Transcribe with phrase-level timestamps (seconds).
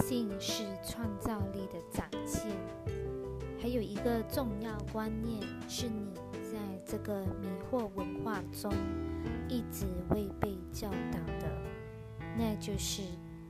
[0.00, 2.50] 性是创造力的展现。
[3.60, 8.72] 还有一个重要观念是你在这个迷惑文化中
[9.48, 11.52] 一直未被教导的，
[12.38, 13.02] 那就是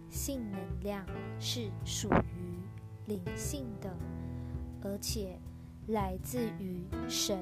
[0.08, 1.06] 性能量
[1.38, 2.58] 是属于
[3.06, 3.96] 灵性的，
[4.82, 5.38] 而且
[5.86, 7.38] 来自于神，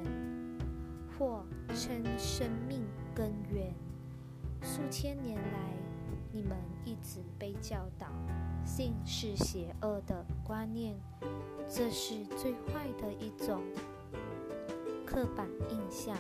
[1.18, 2.82] 或称生命
[3.14, 3.72] 根源。
[4.60, 5.72] 数千年来，
[6.32, 8.08] 你们一直被教导
[8.68, 10.95] 性是邪恶的观念。
[11.66, 13.62] 这是最坏的一种
[15.06, 16.14] 刻板印象。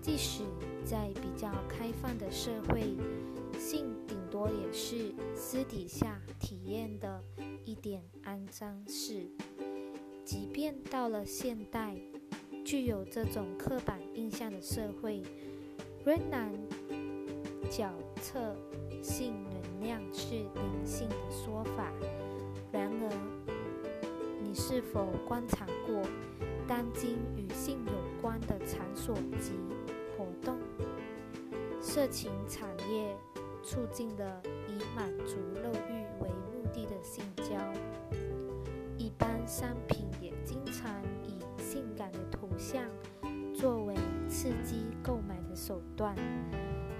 [0.00, 0.42] 即使
[0.84, 2.96] 在比较开放的社会，
[3.58, 7.22] 性顶多也是私底下体验的
[7.66, 9.28] 一点肮脏事。
[10.24, 11.94] 即便到了现代，
[12.64, 15.22] 具有这种刻板印象的社会，
[16.04, 16.52] 仍然
[17.70, 18.56] 脚测
[19.02, 19.34] 性
[19.80, 21.92] 量是灵性的说法。
[22.70, 23.10] 然而，
[24.42, 26.02] 你是否观察过
[26.66, 29.52] 当今与性有关的场所及
[30.16, 30.58] 活动？
[31.80, 33.16] 色情产业
[33.62, 37.54] 促进了以满足肉欲为目的的性交，
[38.98, 42.82] 一般商品也经常以性感的图像
[43.54, 43.94] 作为
[44.28, 46.14] 刺激购买的手段。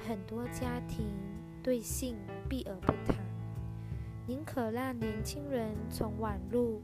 [0.07, 1.07] 很多家庭
[1.63, 2.17] 对性
[2.49, 3.17] 避而不谈，
[4.27, 6.81] 宁可让年轻人从网络。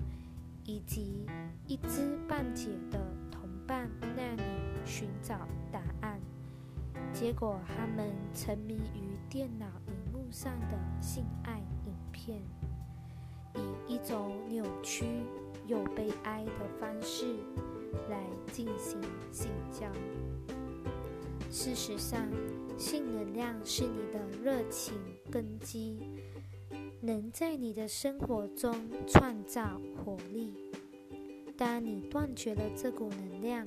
[0.66, 1.26] 以及
[1.66, 2.98] 一知半解的
[3.30, 4.42] 同伴那里
[4.86, 6.18] 寻找答案，
[7.12, 12.40] 结果他们沉迷于电脑荧幕上的性爱影片，
[13.56, 15.04] 以一种扭曲
[15.66, 17.36] 又悲哀的方式
[18.08, 18.98] 来进行
[19.30, 19.86] 性交。
[21.56, 22.28] 事实上，
[22.76, 24.92] 性能量是你的热情
[25.30, 26.00] 根基。
[27.00, 28.74] 能在你的生活中
[29.06, 30.52] 创造活力。
[31.56, 33.64] 当你断绝了这股能量，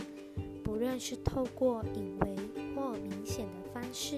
[0.65, 2.35] 不论是透过隐微
[2.75, 4.17] 或明显的方式，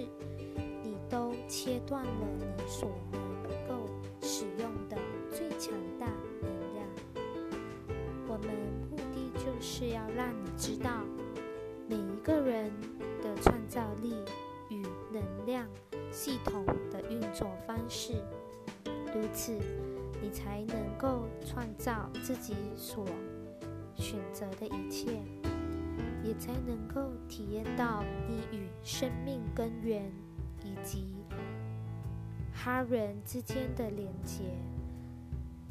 [0.84, 3.88] 你都切断了你所能够
[4.20, 4.98] 使用的
[5.32, 6.08] 最强大
[6.42, 6.88] 能量。
[8.28, 8.50] 我们
[8.90, 11.04] 目的就是要让你知道，
[13.70, 14.16] 造力
[14.70, 14.82] 与
[15.14, 15.66] 能量
[16.12, 18.14] 系统的运作方式。
[19.14, 19.58] 如此，
[20.22, 23.06] 你才能够创造自己所
[23.96, 25.22] 选择的一切，
[26.24, 30.12] 也才能够体验到你与生命根源
[30.64, 31.06] 以及
[32.54, 34.44] 他人之间的连结。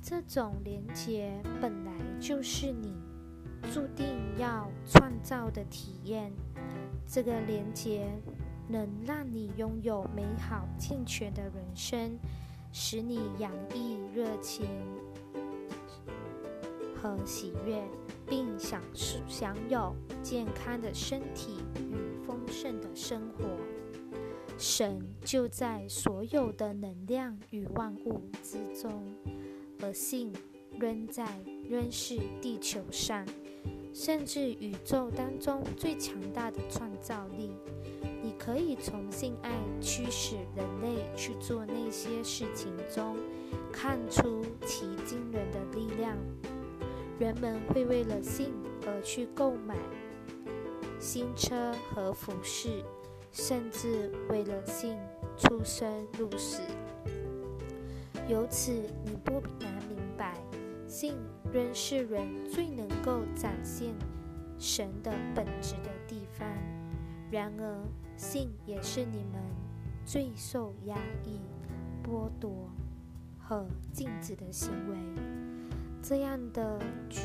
[0.01, 2.95] 这种连结本来就是你
[3.73, 4.07] 注定
[4.39, 6.33] 要创造的体验。
[7.09, 8.07] 这个连结
[8.69, 12.17] 能让你拥有美好健全的人生。
[12.71, 14.67] 使你洋溢热情
[16.95, 17.83] 和喜悦，
[18.27, 23.45] 并享受享有健康的身体与丰盛的生活。
[24.59, 29.03] 神就在所有的能量与万物之中，
[29.81, 30.31] 而性
[30.79, 31.27] 仍在
[31.69, 33.27] 仍是地球上，
[33.93, 37.51] 甚至宇宙当中最强大的创造力。
[38.23, 43.17] 你可以从性爱驱使人类去做那些事情中，
[43.73, 46.17] 看出其惊人的力量。
[47.19, 48.53] 人们会为了性
[48.87, 49.77] 而去购买
[51.01, 52.83] 新车和服饰，
[53.33, 54.97] 甚至为了性
[55.37, 56.63] 出生入死。
[58.29, 58.73] 由此，
[59.05, 60.35] 你不难明白，
[60.89, 61.17] 性
[61.53, 63.95] 仍是人最能够展现
[64.59, 66.49] 神的本质的地方。
[67.31, 67.87] 然而，
[68.17, 69.41] 性也是你们
[70.07, 71.39] 最受压抑、
[72.03, 72.71] 剥夺
[73.39, 74.97] 和禁止的行为。
[76.01, 76.81] 这样的
[77.11, 77.21] 局、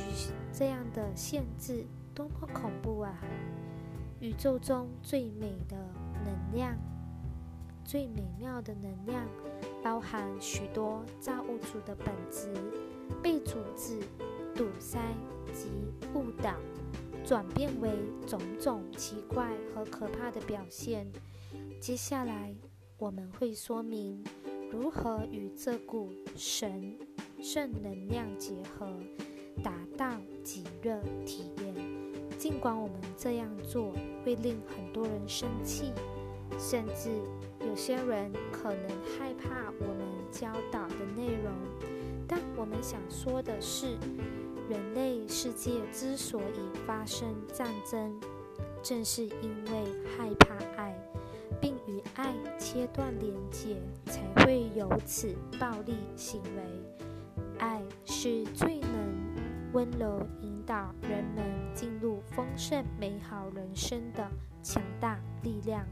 [0.51, 3.17] 这样的限制，多么恐怖啊！
[4.19, 5.77] 宇宙中最美的
[6.25, 6.75] 能量、
[7.85, 9.25] 最美妙的能量，
[9.81, 12.53] 包含许多造物主的本质，
[13.21, 14.00] 被阻止、
[14.56, 15.00] 堵塞
[15.54, 15.69] 及
[16.13, 16.56] 误导。
[17.25, 17.89] 转变为
[18.27, 21.10] 种种奇怪和可怕的表现。
[21.80, 22.54] 接下来，
[22.98, 24.21] 我们会说明
[24.69, 26.98] 如何与这股神
[27.42, 28.94] 圣能量结合，
[29.63, 31.74] 达到极热体验。
[32.38, 33.94] 尽管我们这样做
[34.25, 35.94] 会令很多人生气，
[36.60, 37.10] 甚至
[37.65, 41.42] 有些人可能害怕我们教导的内容，
[42.83, 43.97] 想说的是。
[44.69, 48.18] 人类世界之所以发生战争，
[48.81, 49.83] 正是因为
[50.18, 50.97] 害怕爱，
[51.59, 53.75] 并与爱切断连接，
[54.06, 56.63] 才会有此暴力行为。
[57.59, 58.89] 爱是最能
[59.74, 61.44] 温柔引导人们
[61.75, 64.25] 进入丰盛美好人生的
[64.63, 65.86] 强大力量。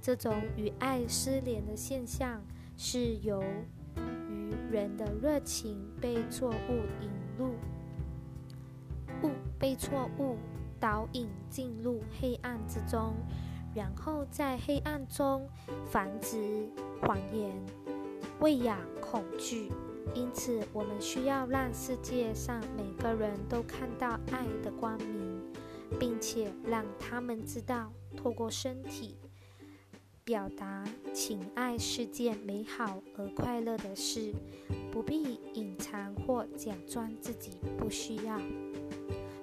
[0.00, 2.40] 这种与爱失联的现象，
[2.76, 3.42] 是由
[4.70, 7.54] 人的热情被错误引入，
[9.22, 10.36] 误被错误
[10.78, 13.14] 导引进入黑暗之中。
[13.74, 15.46] 然后在黑暗中
[15.90, 16.66] 繁殖
[17.02, 17.54] 谎言，
[18.40, 19.70] 喂养恐惧。
[20.14, 25.42] 因此，我们需要让世界上每个人都看到爱的光明，
[25.98, 29.18] 并且让他们知道，透过身体
[30.26, 30.84] 表达
[31.14, 34.34] 情爱是件美好而快乐的事，
[34.90, 38.36] 不必隐藏或假装自己不需要。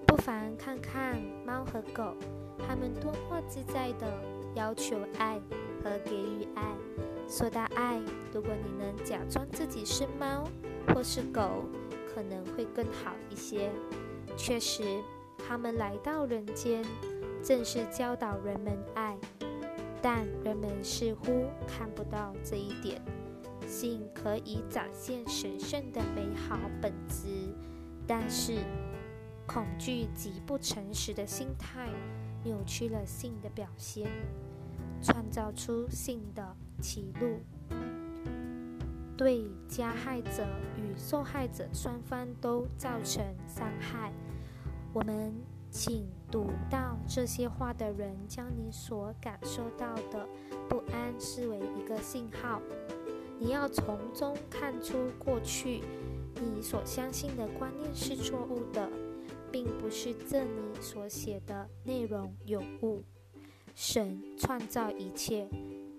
[0.05, 2.13] 不妨看看猫和狗。
[2.67, 4.13] 它们多么自在的
[4.55, 5.39] 要求爱
[5.81, 6.75] 和给予爱。
[7.29, 8.01] 说到爱，
[8.33, 10.43] 如果你能假装自己是猫
[10.87, 11.63] 或是狗，
[12.13, 13.71] 可能会更好一些。
[14.35, 14.83] 确实，
[15.47, 16.83] 它们来到人间，
[17.41, 19.17] 正是教导人们爱，
[20.03, 23.01] 但人们似乎看不到这一点。
[23.65, 27.55] 性可以展现神圣的美好本质，
[28.05, 28.57] 但是
[29.47, 31.89] 恐惧及不诚实的心态。
[32.43, 34.05] 扭曲了性的表现，
[35.01, 37.39] 创造出性的歧路，
[39.15, 40.45] 对加害者
[40.75, 44.11] 与受害者双方都造成伤害。
[44.91, 45.33] 我们
[45.73, 50.25] 请读到这些话的人，将你所感受到的
[50.69, 52.61] 不安视为一个信号。
[53.39, 55.81] 你要从中看出，过去
[56.35, 58.87] 你所相信的观念是错误的。
[59.53, 60.49] 并不是这里
[60.81, 63.03] 所写的内容有误。
[63.75, 65.47] 神创造一切，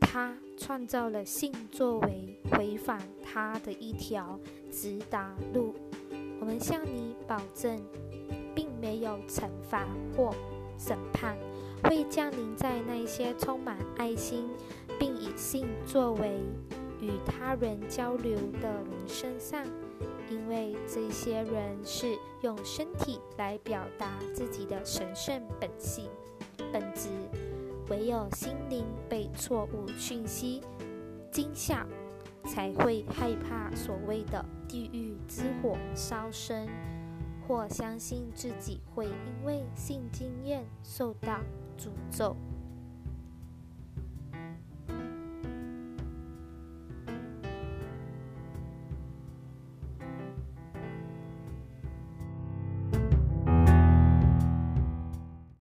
[0.00, 4.40] 他创造了性作为违反他的一条
[4.72, 5.72] 直达路。
[6.40, 7.80] 我们向你保证，
[8.84, 10.34] 没有惩罚或
[10.76, 11.38] 审判
[11.84, 14.46] 会降临在那些充满爱心
[14.98, 16.38] 并以性作为
[17.00, 19.64] 与他人交流的人身上。
[20.28, 26.10] 因为这些人是用身体来表达自己的神圣本性、
[26.72, 27.08] 本质，
[27.88, 30.62] 唯有心灵被错误讯息
[31.30, 31.86] 惊吓，
[32.46, 36.66] 才会害怕所谓的地狱之火烧身，
[37.46, 41.40] 或相信自己会因为性经验受到
[41.78, 42.36] 诅咒。